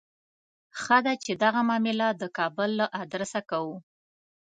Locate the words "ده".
1.05-1.13